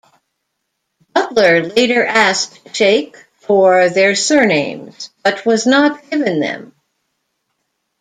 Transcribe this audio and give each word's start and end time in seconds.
Butler 1.13 1.61
later 1.67 2.03
asked 2.03 2.75
Shaikh 2.75 3.15
for 3.35 3.87
their 3.89 4.15
surnames, 4.15 5.11
but 5.23 5.45
was 5.45 5.67
not 5.67 6.09
given 6.09 6.39
them. 6.39 6.73